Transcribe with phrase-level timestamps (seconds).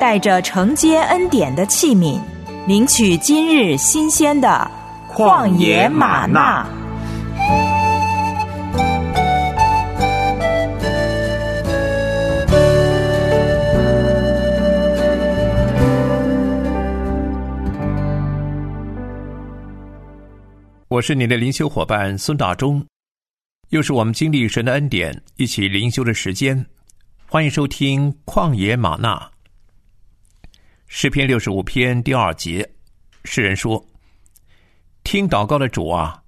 [0.00, 2.20] 带着承接恩典的器皿，
[2.68, 4.70] 领取今日新鲜的
[5.08, 6.64] 旷野吗哪。
[20.86, 22.84] 我是你的灵修伙伴孙大中，
[23.70, 26.64] 又是我们经历神的恩典，一起灵修的时间。
[27.26, 29.28] 欢迎收听旷野吗哪。
[30.90, 32.66] 诗篇六十五篇第二节，
[33.22, 33.86] 诗人说
[35.04, 36.20] ：“听祷告的主啊，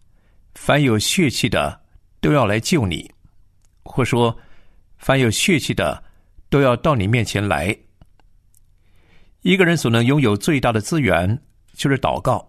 [0.55, 1.80] 凡有血气的
[2.20, 3.11] 都要来救你，
[3.83, 4.38] 或说，
[4.98, 6.05] 凡有血气的
[6.50, 7.75] 都要到你面前来。”
[9.41, 12.47] 一个人所能拥有最大的资源，就是祷告。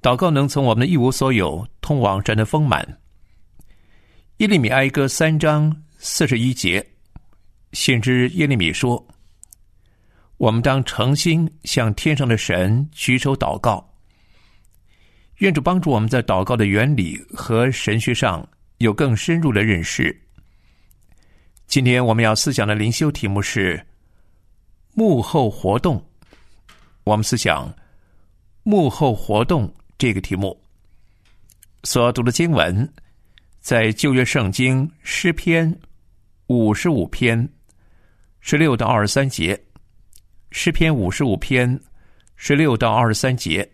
[0.00, 2.98] 祷告能从我们的一无所有通往神的丰满。
[4.38, 6.84] 耶利米哀歌三章四十一节，
[7.72, 9.06] 先知耶利米说
[10.40, 13.86] ：“我们当诚心向天上的神举手祷告，
[15.36, 20.18] 愿主帮助我们在祷告的原理和神学上有更深入的认识。”
[21.68, 23.86] 今天我们要思想的灵修题目是
[24.94, 26.02] 幕后活动。
[27.04, 27.70] 我们思想
[28.62, 29.70] 幕后活动。
[29.98, 30.58] 这个题目
[31.84, 32.90] 所读的经文，
[33.60, 35.78] 在旧约圣经诗篇
[36.46, 37.46] 五十五篇
[38.40, 39.62] 十六到二十三节，
[40.50, 41.78] 诗篇五十五篇
[42.34, 43.68] 十六到二十三节，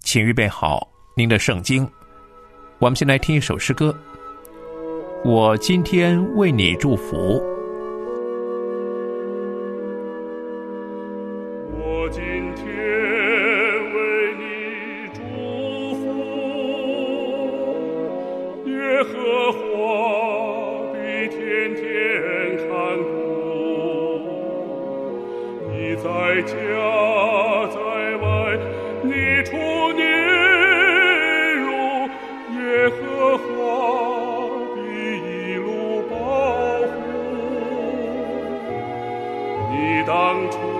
[0.00, 1.86] 请预备好您的圣经。
[2.78, 3.94] 我们先来听一首诗歌。
[5.22, 7.55] 我今天为你祝福。
[40.36, 40.75] come.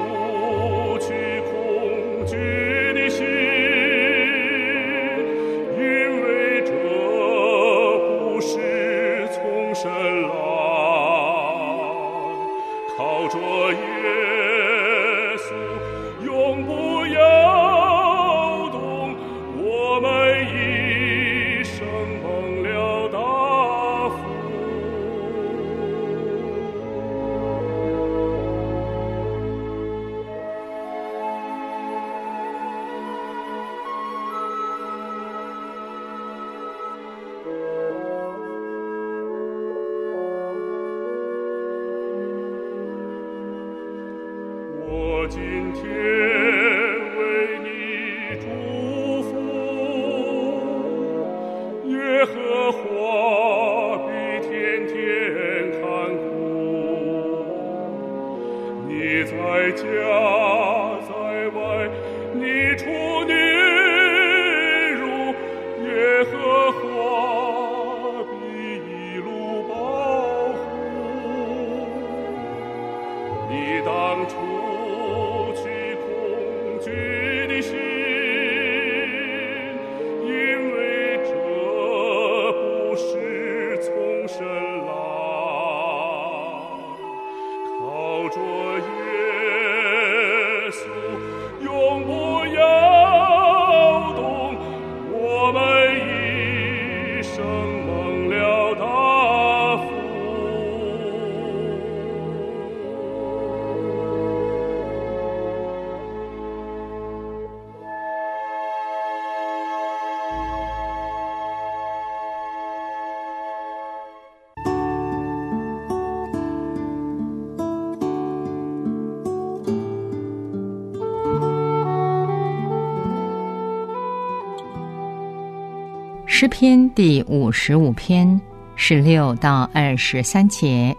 [126.38, 128.38] 诗篇第五十五篇
[128.74, 130.94] 十六到二十三节。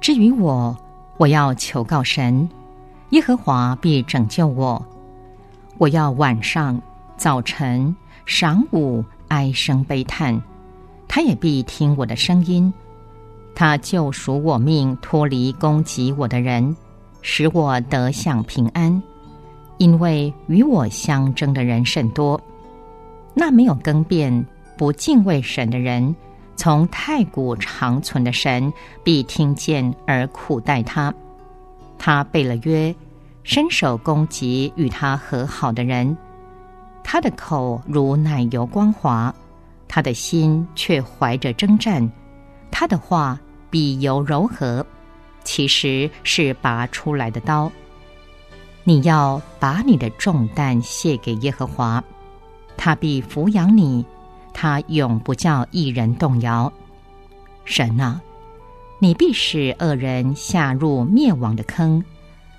[0.00, 0.76] 至于我，
[1.16, 2.48] 我要求告神，
[3.10, 4.80] 耶和华必拯救我。
[5.76, 6.80] 我要晚上、
[7.16, 7.96] 早晨、
[8.28, 10.40] 晌午唉声悲叹，
[11.08, 12.72] 他也必听我的声音。
[13.56, 16.76] 他救赎我命，脱离攻击我的人，
[17.22, 19.02] 使我得享平安。
[19.78, 22.40] 因为与我相争的人甚多，
[23.38, 24.46] 那没有更变、
[24.78, 26.16] 不敬畏神的人，
[26.56, 28.72] 从太古长存的神
[29.04, 31.12] 必听见而苦待他。
[31.98, 32.94] 他背了约，
[33.42, 36.16] 伸手攻击与他和好的人。
[37.04, 39.32] 他的口如奶油光滑，
[39.86, 42.10] 他的心却怀着征战。
[42.70, 44.84] 他的话比油柔和，
[45.44, 47.70] 其实是拔出来的刀。
[48.82, 52.02] 你要把你的重担卸给耶和华，
[52.76, 54.04] 他必抚养你，
[54.52, 56.72] 他永不叫一人动摇。
[57.64, 58.20] 神啊，
[59.00, 62.04] 你必使恶人下入灭亡的坑，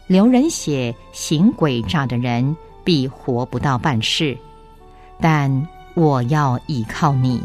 [0.07, 4.37] 流人血、行诡诈的人必活不到半世。
[5.19, 7.41] 但我要倚靠你。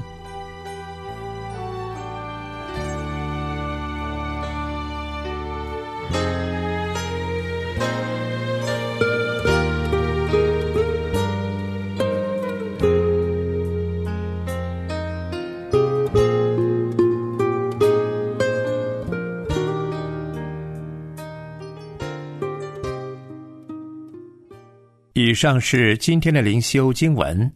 [25.24, 27.48] 以上是今天的灵修经文，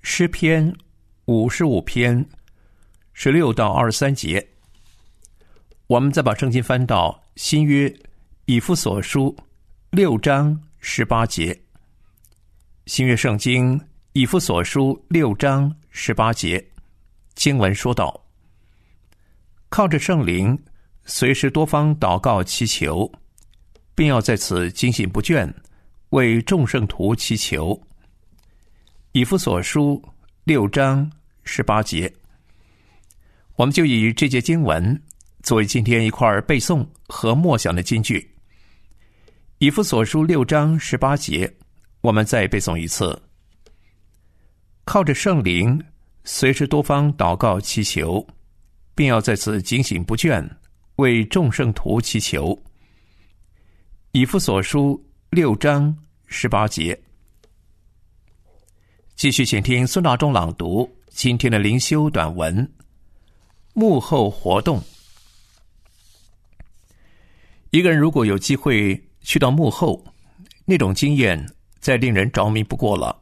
[0.00, 0.74] 诗篇
[1.26, 2.26] 五十五篇
[3.12, 4.42] 十六到二十三节。
[5.88, 7.94] 我们再把圣经翻到新约
[8.46, 9.36] 以弗所书
[9.90, 11.54] 六章十八节。
[12.86, 13.78] 新约圣经
[14.14, 16.66] 以弗所书六章十八节
[17.34, 18.24] 经文说道
[19.68, 20.58] ：“靠着圣灵，
[21.04, 23.12] 随时多方祷告祈求，
[23.94, 25.52] 并要在此精醒不倦。”
[26.12, 27.78] 为众圣徒祈求。
[29.12, 30.02] 以弗所书
[30.44, 31.10] 六章
[31.42, 32.12] 十八节，
[33.56, 35.02] 我们就以这节经文
[35.42, 38.30] 作为今天一块背诵和默想的金句。
[39.56, 41.50] 以弗所书六章十八节，
[42.02, 43.18] 我们再背诵一次。
[44.84, 45.82] 靠着圣灵，
[46.24, 48.26] 随时多方祷告祈求，
[48.94, 50.46] 并要在此警醒不倦，
[50.96, 52.62] 为众圣徒祈求。
[54.10, 55.02] 以弗所书。
[55.34, 55.96] 六章
[56.26, 57.00] 十八节，
[59.16, 62.70] 继续请听孙大中朗读今天的灵修短文。
[63.72, 64.78] 幕后活动，
[67.70, 70.04] 一个人如果有机会去到幕后，
[70.66, 71.42] 那种经验
[71.80, 73.18] 再令人着迷不过了。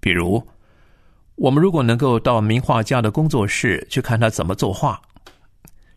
[0.00, 0.44] 比如，
[1.36, 5.00] 我们如果能够到名画家的工作室去看他怎么作画，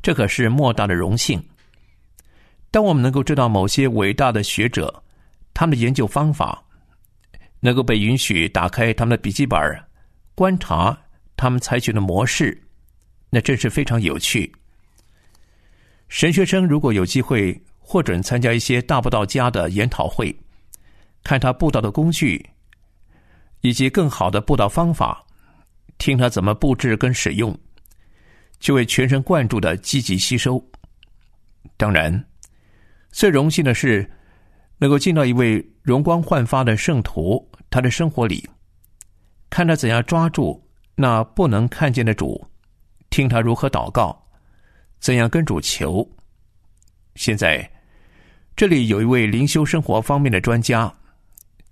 [0.03, 1.43] 这可是莫大的荣幸。
[2.69, 5.00] 当我们能够知道某些伟大的学者，
[5.61, 6.59] 他们的研究方法
[7.59, 9.59] 能够被允许打开他们的笔记本，
[10.33, 10.99] 观察
[11.37, 12.59] 他们采取的模式，
[13.29, 14.51] 那真是非常有趣。
[16.09, 20.35] 神学生如果有机会获准参加一些大布道家的研讨会，
[21.23, 22.43] 看他布道的工具
[23.59, 25.23] 以及更好的布道方法，
[25.99, 27.55] 听他怎么布置跟使用，
[28.59, 30.59] 就会全神贯注的积极吸收。
[31.77, 32.25] 当然，
[33.11, 34.09] 最荣幸的是。
[34.81, 38.49] 能够进到一位容光焕发的圣徒他的生活里，
[39.47, 40.59] 看他怎样抓住
[40.95, 42.43] 那不能看见的主，
[43.11, 44.19] 听他如何祷告，
[44.99, 46.03] 怎样跟主求。
[47.13, 47.69] 现在，
[48.55, 50.91] 这里有一位灵修生活方面的专家，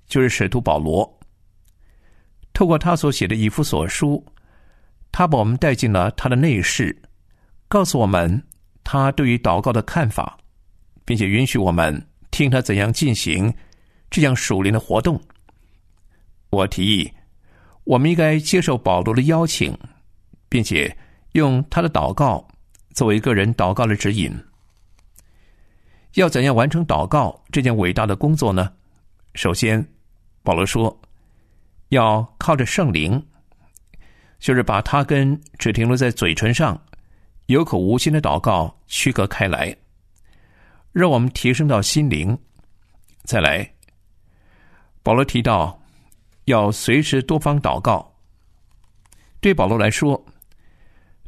[0.05, 1.19] 就是使徒保罗。
[2.53, 4.23] 透过他所写的以弗所书，
[5.11, 6.95] 他把我们带进了他的内室，
[7.67, 8.39] 告诉我们
[8.83, 10.37] 他对于祷告的看法，
[11.03, 12.05] 并且允许我们。
[12.31, 13.53] 听他怎样进行
[14.09, 15.21] 这样属灵的活动。
[16.49, 17.11] 我提议，
[17.83, 19.77] 我们应该接受保罗的邀请，
[20.47, 20.95] 并且
[21.33, 22.47] 用他的祷告
[22.93, 24.35] 作为个人祷告的指引。
[26.15, 28.71] 要怎样完成祷告这件伟大的工作呢？
[29.35, 29.87] 首先，
[30.41, 30.99] 保罗说，
[31.89, 33.23] 要靠着圣灵，
[34.39, 36.81] 就是把他跟只停留在嘴唇上、
[37.45, 39.75] 有口无心的祷告区隔开来。
[40.91, 42.37] 让我们提升到心灵。
[43.23, 43.71] 再来，
[45.03, 45.79] 保罗提到
[46.45, 48.11] 要随时多方祷告。
[49.39, 50.25] 对保罗来说，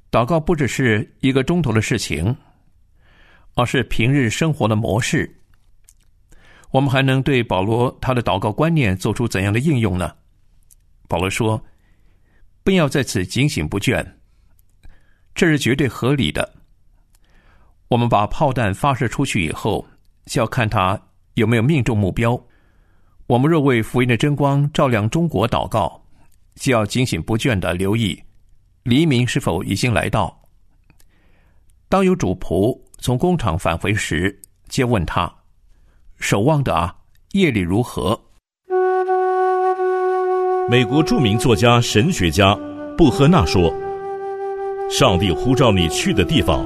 [0.09, 2.35] 祷告不只是一个钟头的事情，
[3.55, 5.33] 而是平日生活的模式。
[6.71, 10.15] 我们还能对保罗他的祷告观念做出怎样的应用呢？
[11.07, 11.61] 保罗说
[12.63, 14.05] ：“不要在此警醒不倦，
[15.35, 16.53] 这是绝对合理的。”
[17.91, 19.85] 我们把炮弹发射出去以后，
[20.25, 20.97] 就要看它
[21.33, 22.41] 有没有命中目标。
[23.27, 26.01] 我们若为福音的真光照亮中国祷告，
[26.55, 28.17] 就要警醒不倦的留意
[28.83, 30.41] 黎明是否已经来到。
[31.89, 35.29] 当有主仆从工厂返回时，接问他
[36.17, 36.95] ：“守望的啊，
[37.33, 38.17] 夜里如何？”
[40.71, 42.57] 美国著名作家、神学家
[42.97, 43.69] 布赫纳说
[44.89, 46.65] ：“上帝呼召你去的地方，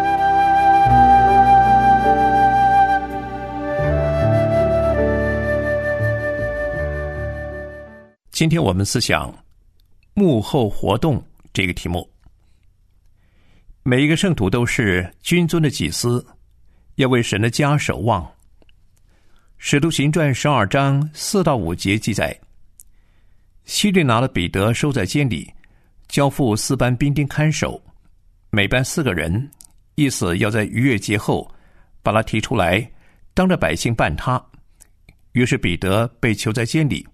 [8.41, 9.31] 今天我们思想
[10.15, 12.09] 幕后活动这个题目。
[13.83, 16.25] 每一个圣徒都是君尊的祭司，
[16.95, 18.27] 要为神的家守望。
[19.59, 22.35] 使徒行传十二章四到五节记载，
[23.65, 25.47] 希律拿了彼得收在监里，
[26.07, 27.79] 交付四班兵丁看守，
[28.49, 29.51] 每班四个人，
[29.93, 31.47] 意思要在逾越节后
[32.01, 32.91] 把他提出来，
[33.35, 34.43] 当着百姓办他。
[35.33, 37.07] 于是彼得被囚在监里。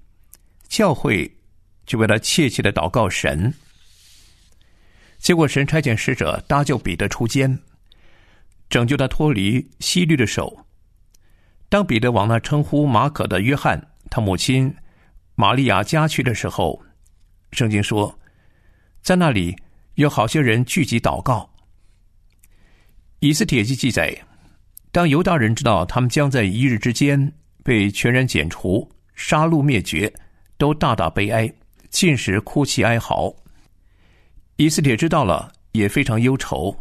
[0.67, 1.29] 教会
[1.85, 3.53] 就为了切切的祷告神，
[5.17, 7.57] 结果神差遣使者搭救彼得出监，
[8.69, 10.65] 拯救他脱离西律的手。
[11.69, 14.73] 当彼得往那称呼马可的约翰他母亲
[15.35, 16.81] 玛利亚家去的时候，
[17.51, 18.17] 圣经说，
[19.01, 19.55] 在那里
[19.95, 21.49] 有好些人聚集祷告。
[23.19, 24.15] 以斯帖记记载，
[24.91, 27.33] 当犹大人知道他们将在一日之间
[27.63, 30.13] 被全然剪除、杀戮灭绝。
[30.57, 31.51] 都大大悲哀，
[31.89, 33.33] 尽时哭泣哀嚎。
[34.55, 36.75] 以斯帖知道了，也非常忧愁，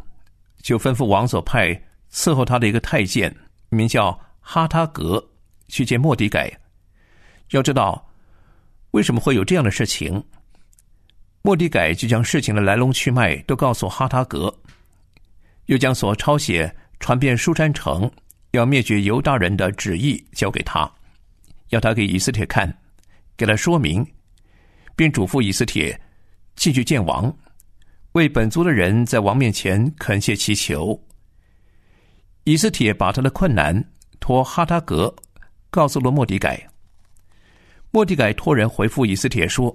[0.62, 1.78] 就吩咐王所派
[2.10, 3.34] 伺候他的一个太监，
[3.68, 5.22] 名叫哈他格，
[5.68, 6.50] 去见莫迪改。
[7.50, 8.08] 要知道
[8.92, 10.24] 为什么会有这样的事情，
[11.42, 14.52] 莫迪改就将事情的来龙去脉都告诉哈他格，
[15.66, 18.10] 又将所抄写传遍书山城
[18.52, 20.90] 要灭绝犹大人的旨意交给他，
[21.68, 22.74] 要他给以斯帖看。
[23.36, 24.06] 给他说明，
[24.94, 25.98] 并嘱咐以斯帖
[26.54, 27.34] 进去见王，
[28.12, 30.98] 为本族的人在王面前恳切祈求。
[32.44, 33.84] 以斯帖把他的困难
[34.20, 35.14] 托哈达格
[35.68, 36.66] 告诉了莫迪改。
[37.90, 39.74] 莫迪改托人回复以斯帖说：“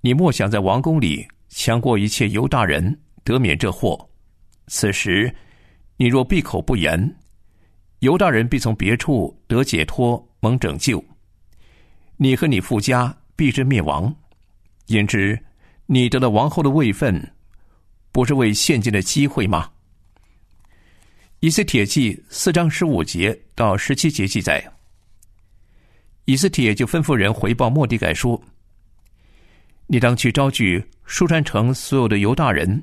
[0.00, 4.08] 你莫想在王宫里强过一切犹大人，得免这祸。
[4.68, 5.34] 此时
[5.96, 7.16] 你若闭口不言，
[8.00, 11.02] 犹大人必从别处得解脱，蒙拯救。”
[12.18, 14.14] 你和你父家必致灭亡，
[14.86, 15.38] 言之
[15.84, 17.34] 你得了王后的位分，
[18.10, 19.70] 不是为现今的机会吗？
[21.40, 24.66] 以斯帖记四章十五节到十七节记载，
[26.24, 28.42] 以斯帖就吩咐人回报莫底改说
[29.86, 32.82] ：“你当去招聚书珊城所有的犹大人，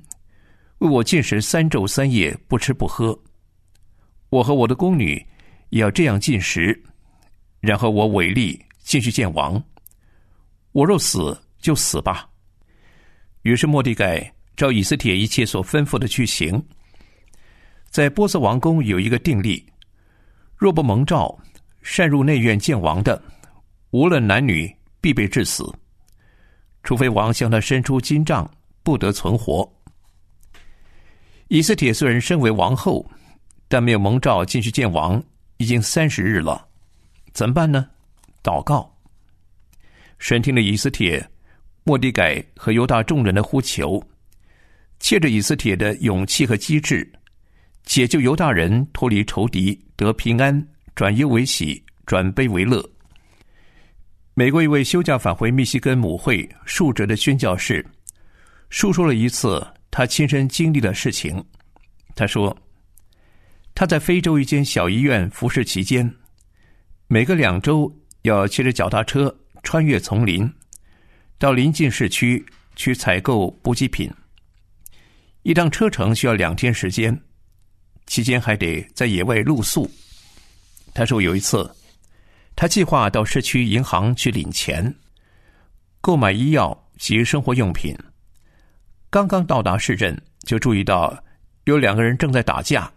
[0.78, 3.20] 为我禁食三昼三夜，不吃不喝。
[4.30, 5.26] 我和我的宫女
[5.72, 6.84] 也要这样禁食，
[7.62, 9.62] 然后我违例。”进去见王，
[10.74, 12.30] 我若死就死吧。
[13.42, 16.64] 于是莫迪改照以斯帖一切所吩咐的去行。
[17.90, 19.66] 在波斯王宫有一个定例：
[20.56, 21.38] 若不蒙召，
[21.82, 23.22] 擅入内院见王的，
[23.92, 25.64] 无论男女，必被致死，
[26.84, 28.50] 除非王向他伸出金杖，
[28.84, 29.68] 不得存活。
[31.50, 33.06] 以斯帖虽然身为王后，
[33.68, 35.22] 但没有蒙召进去见王，
[35.58, 36.68] 已经三十日了，
[37.34, 37.88] 怎么办呢？
[38.44, 38.94] 祷告，
[40.20, 41.26] 神听了以斯帖、
[41.86, 44.06] 莫底改和犹大众人的呼求，
[45.00, 47.10] 借着以斯帖的勇气和机智，
[47.86, 52.84] 解救犹大人脱离仇敌，得平安，转忧为喜，转悲为乐。
[54.34, 57.86] 美国一位休假返回密西根母会述职的宣教士，
[58.70, 61.42] 述说了一次他亲身经历的事情。
[62.14, 62.54] 他说，
[63.74, 66.14] 他在非洲一间小医院服侍期间，
[67.08, 67.90] 每隔两周。
[68.24, 70.52] 要骑着脚踏车穿越丛林，
[71.38, 72.44] 到临近市区
[72.76, 74.10] 去采购补给品。
[75.44, 77.18] 一趟车程需要两天时间，
[78.08, 79.90] 期间还得在野外露宿。
[80.94, 81.70] 他说有一次，
[82.56, 84.96] 他计划到市区银行去领钱，
[86.00, 87.94] 购买医药及生活用品。
[89.10, 91.22] 刚刚到达市镇，就注意到
[91.66, 92.90] 有两个人正在打架，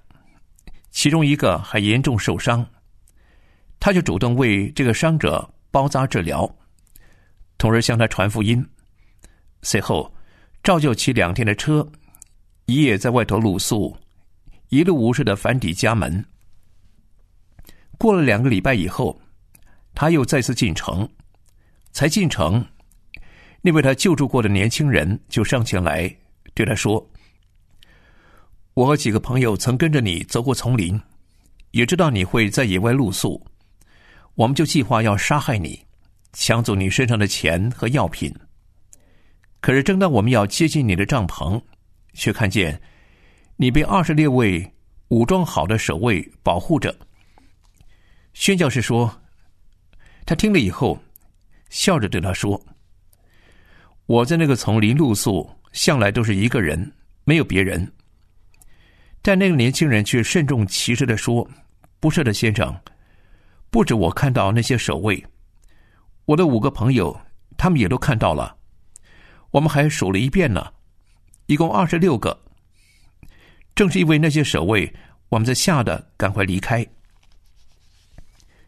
[0.92, 2.64] 其中一个还严重受伤。
[3.86, 6.52] 他就主动为这个伤者包扎治疗，
[7.56, 8.68] 同时向他传福音。
[9.62, 10.12] 随后，
[10.60, 11.88] 照旧骑两天的车，
[12.64, 13.96] 一夜在外头露宿，
[14.70, 16.24] 一路无事的返抵家门。
[17.96, 19.16] 过了两个礼拜以后，
[19.94, 21.08] 他又再次进城，
[21.92, 22.66] 才进城，
[23.62, 26.12] 那位他救助过的年轻人就上前来
[26.54, 27.08] 对他说
[28.74, 31.00] ：“我和几个朋友曾跟着你走过丛林，
[31.70, 33.40] 也知道你会在野外露宿，
[34.36, 35.84] 我们就计划要杀害你，
[36.32, 38.32] 抢走你身上的钱和药品。
[39.60, 41.60] 可是正当我们要接近你的帐篷，
[42.14, 42.80] 却看见
[43.56, 44.72] 你被二十六位
[45.08, 46.96] 武装好的守卫保护着。”
[48.32, 49.22] 宣教士说。
[50.28, 51.00] 他听了以后，
[51.70, 52.60] 笑着对他说
[54.06, 57.92] ：“我在那个丛林露宿，向来都是一个人，没有别人。”
[59.22, 61.48] 但那个年轻人却慎重其事地说
[62.00, 62.76] ：“不是的，先生，
[63.76, 65.22] 不止我看到那些守卫，
[66.24, 67.14] 我的五个朋友，
[67.58, 68.56] 他们也都看到了。
[69.50, 70.72] 我们还数了一遍呢，
[71.44, 72.42] 一共二十六个。
[73.74, 74.90] 正是因为那些守卫，
[75.28, 76.86] 我们才吓得赶快离开。”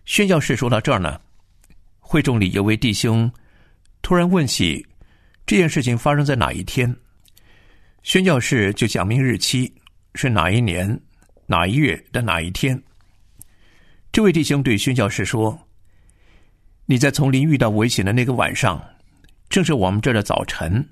[0.05, 1.19] 宣教士说到这儿呢。
[2.01, 3.33] 会众里有位弟兄
[4.03, 4.87] 突然问起
[5.47, 6.95] 这件事情发生在哪一天，
[8.03, 9.75] 宣教士就讲明日期
[10.15, 11.01] 是哪一年
[11.47, 12.79] 哪一月的哪一天。
[14.11, 15.59] 这位弟兄对宣教士说
[16.87, 18.83] ：“你在丛林遇到危险的那个晚上，
[19.49, 20.89] 正是我们这儿的早晨。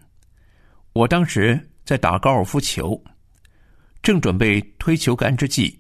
[0.92, 3.02] 我当时在打高尔夫球，
[4.02, 5.76] 正准备推球杆之际，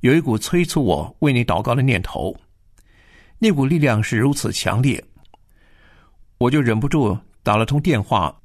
[0.00, 2.36] 有一股催促我为你祷告的念头。”
[3.38, 5.02] 那股力量是如此强烈，
[6.38, 8.40] 我就忍不住打了通电话，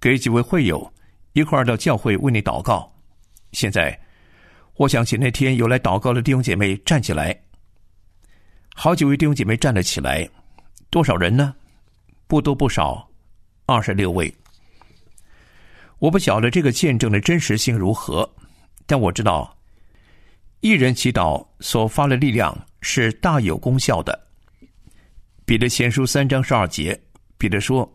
[0.00, 0.92] 给几位会友
[1.32, 2.92] 一块儿到教会为你祷告。
[3.50, 3.98] 现在，
[4.76, 7.34] 我想起那天有来祷告的弟兄姐妹站起来，
[8.74, 10.28] 好几位弟兄姐妹站了起来，
[10.90, 11.54] 多少人呢？
[12.26, 13.08] 不多不少，
[13.64, 14.32] 二十六位。
[15.98, 18.30] 我不晓得这个见证的真实性如何，
[18.84, 19.56] 但我知道，
[20.60, 24.28] 一人祈祷所发的力量是大有功效的。
[25.46, 27.00] 彼得前书三章十二节，
[27.38, 27.90] 彼得说：“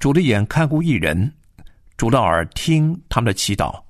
[0.00, 1.32] 主的眼看顾一人，
[1.96, 3.85] 主的耳听他们的祈祷。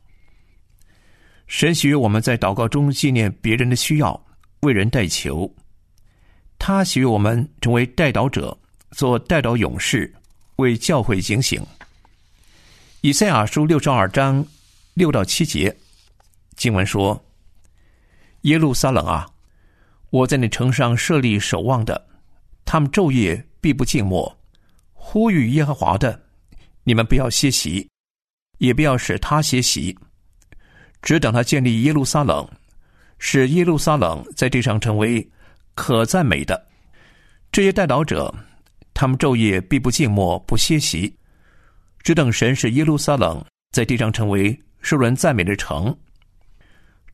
[1.47, 4.27] 神许我们在祷告中纪念别人的需要，
[4.61, 5.53] 为人代求。
[6.59, 8.57] 他许我们成为代祷者，
[8.91, 10.13] 做代祷勇士，
[10.57, 11.65] 为教会警醒。”
[13.03, 14.45] 以赛亚书六十二章
[14.95, 15.75] 六到七节
[16.57, 17.25] 经文说
[18.43, 19.29] ：“耶路撒冷啊，
[20.11, 22.07] 我在你城上设立守望的。”
[22.65, 24.37] 他们昼夜必不静默，
[24.93, 26.21] 呼吁耶和华的，
[26.83, 27.89] 你们不要歇息，
[28.59, 29.97] 也不要使他歇息，
[31.07, 32.45] 只等他建立耶路撒冷，
[33.21, 35.25] 使耶路撒冷在地上成为
[35.77, 36.61] 可赞美的。
[37.53, 38.35] 这些代祷者，
[38.93, 41.17] 他们昼夜必不静默，不歇息，
[42.01, 43.41] 只等神使耶路撒冷
[43.71, 45.97] 在地上成为受人赞美的城。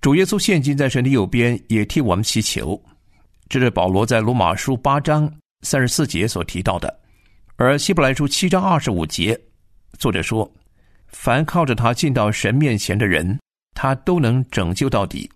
[0.00, 2.83] 主耶稣现今在神的右边，也替我们祈求。
[3.50, 5.31] 这是保罗在罗马书八章。
[5.61, 6.98] 三十四节所提到的，
[7.57, 9.38] 而希伯来书七章二十五节，
[9.98, 10.50] 作者说
[11.12, 13.38] ：“凡靠着他进到神面前的人，
[13.74, 15.30] 他都能拯救到底，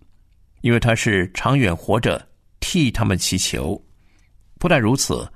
[0.61, 2.25] 因为他是长远活着
[2.59, 3.81] 替他们祈求。”
[4.59, 5.27] 不但如此，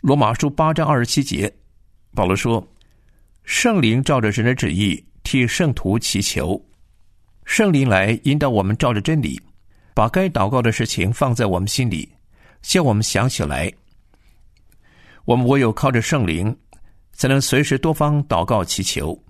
[0.00, 1.52] 罗马书八章二十七节，
[2.14, 2.64] 保罗说
[3.42, 6.64] ：“圣灵照着神的旨意替圣徒祈求，
[7.44, 9.40] 圣灵来引导我们照着真理，
[9.94, 12.08] 把该祷告的事情放在我们心里，
[12.62, 13.72] 叫我们想起来。”
[15.24, 16.56] 我们唯有靠着圣灵，
[17.12, 19.20] 才能随时多方祷告祈求，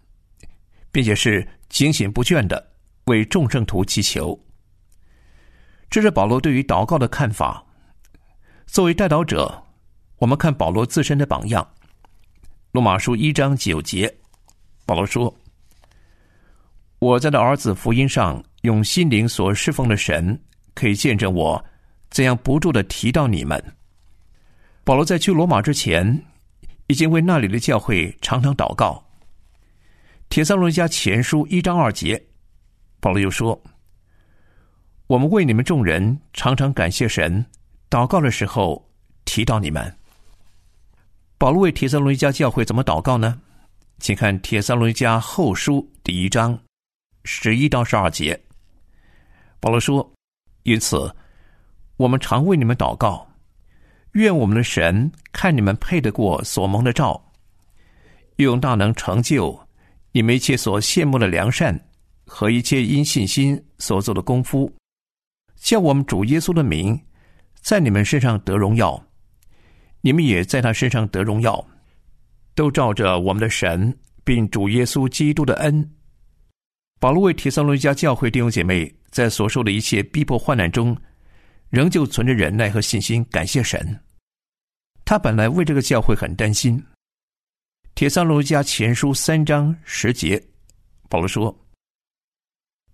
[0.93, 2.71] 并且是警醒不倦的
[3.09, 4.39] 为众圣徒祈求。
[5.91, 7.65] 这是保罗对于祷告的看法。
[8.67, 9.61] 作为代祷者，
[10.19, 11.67] 我们看保罗自身的榜样。
[12.71, 14.15] 罗马书一章九节，
[14.85, 15.35] 保罗说
[17.01, 20.39] ：“我在的儿子福音上用心灵所侍奉的神，
[20.75, 21.65] 可以见证我
[22.11, 23.63] 怎样不住的提到你们。”
[24.85, 26.23] 保罗在去罗马之前，
[26.87, 29.03] 已经为那里的教会常常祷告。
[30.29, 32.23] 帖撒罗尼迦前书一章二节，
[33.01, 33.61] 保罗又说
[35.07, 37.45] ：“我们为你们众人常常感谢神，
[37.89, 38.91] 祷告的时候
[39.25, 39.97] 提到你们。”
[41.39, 43.41] 保罗为铁三罗尼迦教会怎么祷告呢？
[43.99, 46.59] 请看铁三罗尼迦后书第一章
[47.25, 48.41] 十一到十二节。
[49.61, 50.13] 保罗说
[50.65, 51.15] ：“因此，
[51.97, 53.25] 我们常为你们祷告。”
[54.13, 57.23] 愿我们的神看你们配得过所蒙的召，
[58.37, 59.57] 用大能成就
[60.11, 61.79] 你们一切所羡慕的良善
[62.29, 64.71] 和一切因信心所做的功夫，
[65.57, 67.01] 叫我们主耶稣的名
[67.61, 69.03] 在你们身上得荣耀，
[70.03, 71.67] 你们也在他身上得荣耀，
[72.55, 75.91] 都照着我们的神并主耶稣基督的恩
[77.01, 80.97] 保罗为帖撒罗尼迦教会弟兄姐妹在所受的一切逼迫患难中，
[81.71, 83.99] 仍旧存着忍耐和信心，感谢神。
[85.05, 86.85] 他本来为这个教会很担心。
[87.95, 90.41] 帖撒罗尼迦前书三章十节，
[91.09, 91.57] 保罗说：“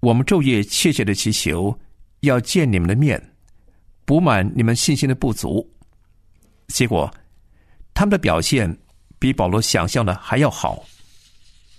[0.05, 1.75] 我们昼夜切切的祈求，
[2.21, 3.19] 要见你们的面，
[4.05, 5.67] 补满你们信心的不足。”
[6.69, 7.11] 结果，
[7.95, 8.79] 他们的表现
[9.19, 10.85] 比保罗想象的还要好。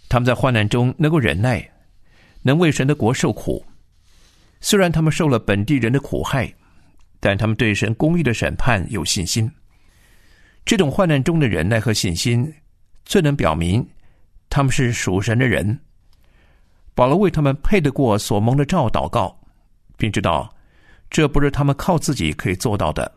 [0.09, 1.63] 他们在患难中能够忍耐，
[2.41, 3.63] 能为神的国受苦。
[4.59, 6.51] 虽然他们受了本地人的苦害，
[7.19, 9.51] 但他们对神公义的审判有信心。
[10.65, 12.51] 这种患难中的忍耐和信心，
[13.05, 13.87] 最能表明
[14.49, 15.79] 他们是属神的人。
[16.95, 19.37] 保罗为他们配得过所蒙的召祷告，
[19.97, 20.51] 并知道
[21.09, 23.13] 这不是他们靠自己可以做到的，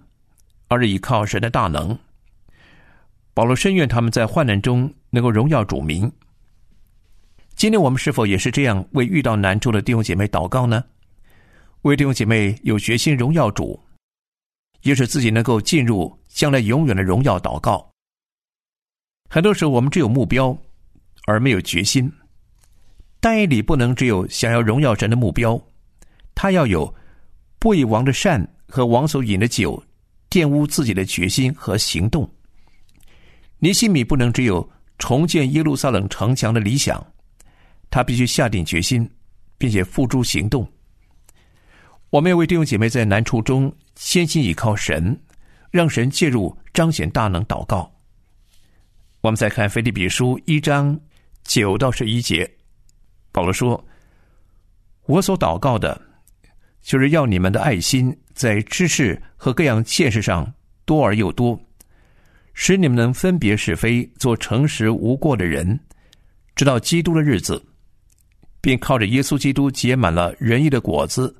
[0.66, 1.96] 而是依靠神的大能。
[3.32, 6.10] 保罗深愿他们在患难中能够荣耀主名。
[7.54, 10.84] 今天我们是否也是这样为遇到难处的弟兄姐妹祷告呢？
[11.82, 13.80] 为弟兄姐妹有决心荣耀主，
[14.82, 17.88] 也使自己能够进入将来永远的荣耀祷告。
[19.30, 20.56] 很多时候，我们只有目标，
[21.26, 22.12] 而没有决心。
[23.20, 25.60] 但以理不能只有想要荣耀神的目标，
[26.34, 26.92] 他要有
[27.58, 29.82] 不以王的善和王所饮的酒
[30.30, 32.28] 玷污自己的决心和行动。
[33.58, 37.04] 尼西米不能只有重建耶路撒冷城墙的理想，
[37.90, 39.08] 他必须下定决心，
[39.56, 40.66] 并且付诸行动。
[42.10, 45.18] 我们要为弟兄姐妹在难处中先心倚靠神，
[45.70, 47.92] 让神介入彰显大能，祷告。
[49.20, 50.98] 我们再看腓立比书一章
[51.42, 52.48] 九到十一节，
[53.32, 53.82] 保罗说
[55.06, 56.00] ：“我所祷告的，
[56.82, 60.52] 就是要你们的爱心在知识和各样见识上
[60.84, 61.60] 多而又多，
[62.54, 65.78] 使你们能分别是非，做诚实无过的人，
[66.56, 67.62] 直到基督的日子，
[68.60, 71.34] 并靠着耶稣基督结满了仁义的果子。”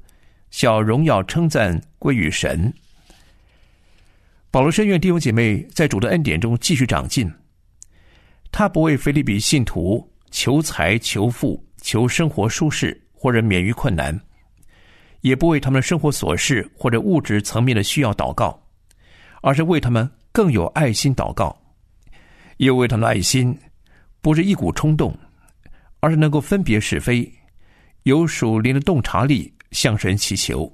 [0.51, 2.73] 小荣耀称赞归于神。
[4.51, 7.31] 保罗深愿弟兄姐妹在主的恩典中继续长进。
[8.51, 14.15] 他不为腓利比信徒求财、求富、求生活舒适或者免于困难，
[15.23, 18.63] 也不为他们的生活琐事或者物质层面的需要祷告，
[19.41, 21.59] 而是为他们更有爱心祷告。
[22.59, 23.59] 又为他们的爱心，
[24.21, 25.19] 不是一股冲动，
[26.01, 27.27] 而是能够分别是非，
[28.03, 29.51] 有属灵的洞察力。
[29.71, 30.71] 向神祈求。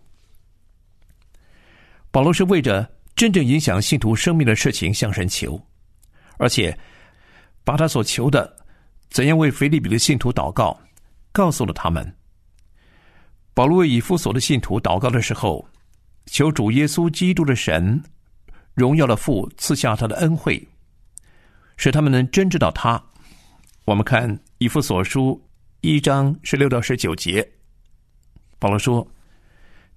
[2.11, 5.61] 保罗是为着真正影响信徒生命的事情向神求，
[6.38, 6.77] 而且
[7.64, 8.57] 把他所求的
[9.11, 10.77] 怎样为腓立比的信徒祷告，
[11.35, 12.16] 告诉了他们。
[13.53, 15.68] 保罗为以弗所的信徒祷告的时候，
[16.27, 18.03] 求主耶稣基督的神
[18.73, 20.66] 荣耀的父赐下他的恩惠，
[21.77, 23.03] 使他们能真知道他。
[23.85, 25.40] 我们看以弗所书
[25.83, 27.47] 一章十六到十九节。
[28.59, 29.07] 保罗说：“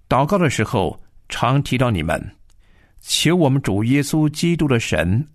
[0.10, 2.36] 祷告的时候，常提到你们，
[3.00, 5.26] 求我们主耶稣基督的神，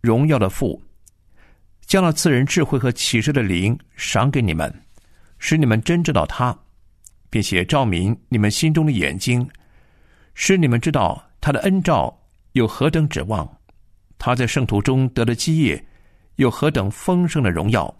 [0.00, 0.80] 荣耀的父，
[1.84, 4.72] 将那赐人智慧和启示的灵赏给你们，
[5.38, 6.56] 使你们真知道他，
[7.30, 9.48] 并且照明你们心中的眼睛，
[10.34, 12.16] 使你们知道他的恩照
[12.52, 13.48] 有何等指望，
[14.18, 15.82] 他在圣徒中得的基业
[16.36, 17.92] 有何等丰盛的荣耀，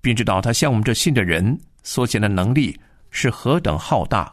[0.00, 2.78] 并知道他向我们这信的人所显的能力。”
[3.10, 4.30] 是何等浩大！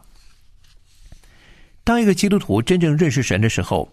[1.82, 3.90] 当一个基督徒真正认识神的时候，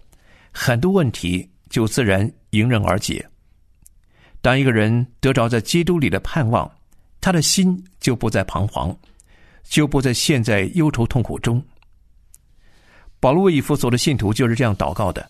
[0.52, 3.26] 很多问题就自然迎刃而解。
[4.42, 6.70] 当一个人得着在基督里的盼望，
[7.24, 8.94] 他的心就不再彷徨，
[9.64, 11.64] 就不再陷在忧愁痛苦中。
[13.22, 15.26] 保罗为以弗所的信徒就是这样祷告的。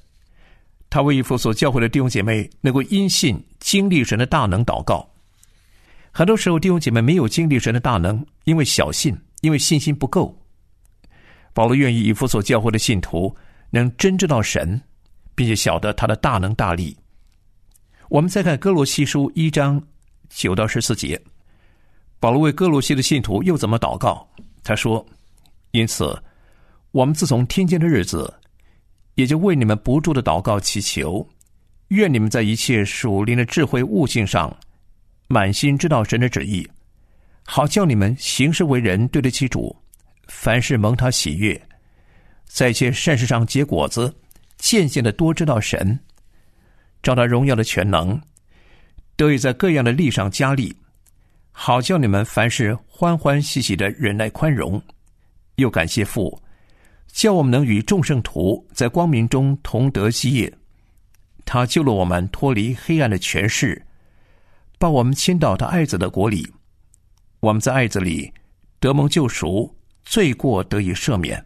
[0.89, 5.07] 他为以弗所教会的弟兄姐妹能够因信经历神的大能祷告。
[6.11, 9.15] 很多时候，弟兄姐妹没有经历神的大能，因为小信。
[9.41, 10.35] 因为信心不够，
[11.53, 13.35] 保罗愿意以弗所教会的信徒
[13.69, 14.81] 能真知道神，
[15.35, 16.97] 并且晓得他的大能大力。
[18.07, 19.83] 我们再看哥罗西书一章
[20.29, 21.21] 九到十四节，
[22.23, 24.25] 保罗为歌罗西的信徒又怎么祷告？
[24.63, 25.05] 他说
[25.71, 26.17] ：“因此，
[26.91, 28.33] 我们自从听见的日子，
[29.15, 31.27] 也就为你们不住的祷告祈求，
[31.89, 34.55] 愿你们在一切属灵的智慧悟性上，
[35.27, 36.65] 满心知道神的旨意。”
[37.43, 39.75] 好叫你们行事为人对得起主，
[40.29, 41.61] 凡事蒙他喜悦，
[42.45, 44.15] 在一切善事上结果子，
[44.55, 45.99] 渐渐的多知道神，
[47.01, 48.17] 照他荣耀的全能，
[49.17, 50.73] 得以在各样的力上加力，
[51.55, 54.81] 好叫你们凡事欢欢喜喜的忍耐宽容，
[55.55, 56.41] 又感谢父，
[57.07, 60.51] 叫我们能与众圣徒在光明中同得基业。
[61.45, 63.85] 他救了我们脱离黑暗的权势，
[64.79, 66.51] 把我们迁到他爱子的国里。
[67.39, 68.33] 我们在爱子里
[68.79, 71.45] 得蒙救赎，罪过得以赦免。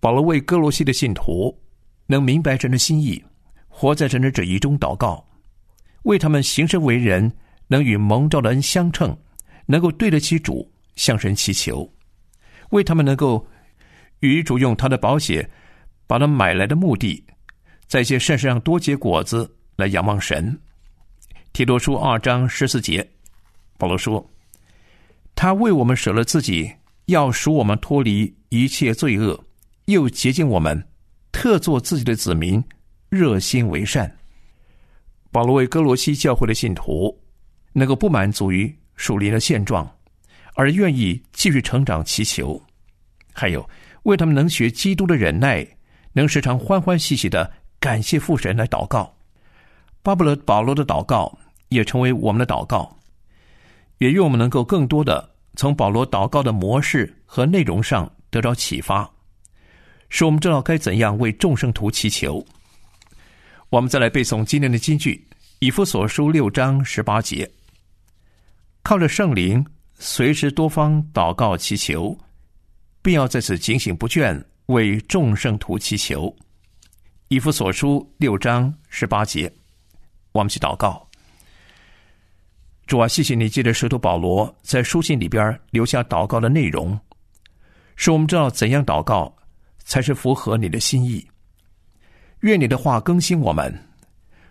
[0.00, 1.56] 保罗为哥罗西的信徒
[2.06, 3.22] 能明白神的心意，
[3.68, 5.28] 活在神的旨意中祷告，
[6.04, 7.30] 为他们行事为人
[7.68, 9.16] 能与蒙召的恩相称，
[9.66, 11.88] 能够对得起主，向神祈求，
[12.70, 13.46] 为他们能够
[14.20, 15.48] 与主用他的宝血
[16.06, 17.24] 把他买来的目的，
[17.86, 20.58] 在一些善事上多结果子，来仰望神。
[21.52, 23.08] 提多书二章十四节，
[23.78, 24.28] 保罗说
[25.34, 26.70] ：“他为我们舍了自己，
[27.06, 29.38] 要赎我们脱离一切罪恶。”
[29.86, 30.86] 又洁净我们，
[31.32, 32.62] 特作自己的子民，
[33.08, 34.14] 热心为善。
[35.30, 37.18] 保罗为哥罗西教会的信徒
[37.78, 39.88] 能够不满足于属灵的现状，
[40.54, 42.60] 而愿意继续成长祈求，
[43.32, 43.68] 还有
[44.02, 45.66] 为他们能学基督的忍耐，
[46.12, 49.14] 能时常欢欢喜喜的感谢父神来祷告。
[50.02, 51.38] 巴不得保罗的祷告
[51.68, 52.98] 也成为我们的祷告，
[53.98, 59.08] 也愿我们能够更多的从保罗祷告的模式和内容上得到启发。
[60.08, 62.44] 使我们知道该怎样为众圣徒祈求。
[63.68, 65.22] 我们再来背诵今天的金句：
[65.58, 67.50] 以弗所书六章十八节，
[68.88, 69.62] 靠着圣灵，
[69.98, 72.16] 随时多方祷告祈求，
[73.02, 76.34] 并要在此警醒不倦，为众圣徒祈求。
[77.28, 79.52] 以弗所书六章十八节，
[80.32, 81.06] 我们去祷告。
[82.86, 86.98] 主啊，谢谢你借着使徒保罗在书信里边留下祷告的内容，
[87.94, 89.30] 使我们知道怎样祷告。
[89.84, 91.22] 才是符合你的心意。
[92.40, 93.86] 愿你的话更新我们，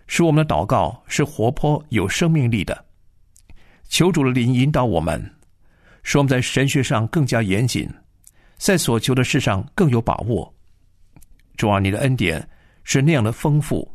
[0.06, 2.84] 使我们的祷告是活泼有生命力的。
[3.88, 5.18] 求主的灵引导我们，
[6.02, 7.88] 使我们在神学上更加严谨，
[8.58, 10.54] 在所求的事上更有把握。
[11.56, 12.46] 主啊，你的恩典
[12.84, 13.90] 是那样的丰富，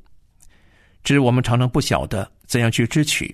[1.03, 3.33] 只是我们常常不晓得怎样去支取。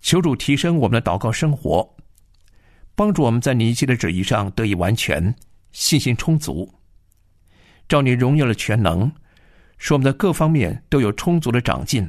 [0.00, 1.88] 求主提升我们的祷告生活，
[2.96, 5.32] 帮助我们在你一切的旨意上得以完全，
[5.70, 6.68] 信心充足。
[7.88, 9.10] 照你荣耀的全能，
[9.76, 12.08] 使我们在各方面都有充足的长进。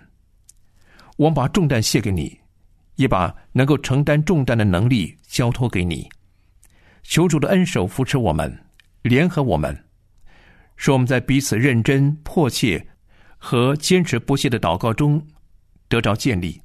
[1.18, 2.36] 我们把重担卸给你，
[2.96, 6.10] 也把能够承担重担的能力交托给你。
[7.04, 8.58] 求主的恩手扶持我们，
[9.02, 9.78] 联合我们，
[10.78, 12.86] 使我们在彼此认真、迫切
[13.38, 15.22] 和坚持不懈的祷告中
[15.88, 16.62] 得着建立。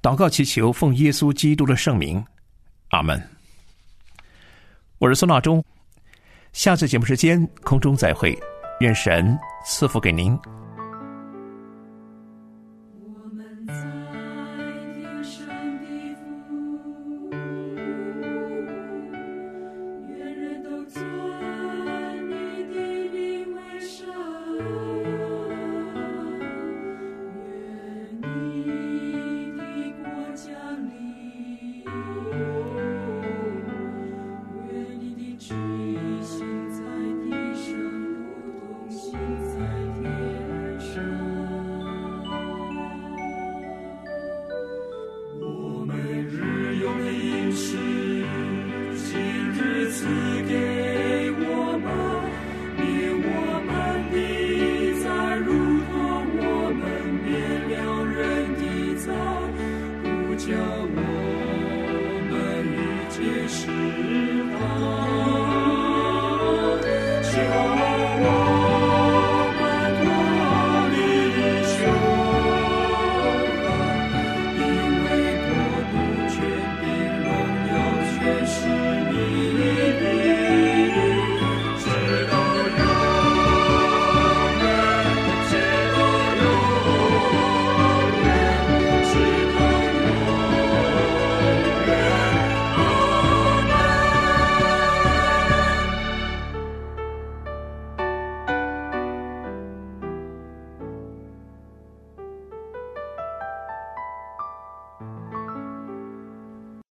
[0.00, 2.24] 祷告祈求，奉耶稣基督的圣名，
[2.88, 3.20] 阿门。
[4.98, 5.64] 我是孙大中。
[6.52, 8.38] 下次节目时间，空中再会，
[8.80, 10.38] 愿神赐福给您。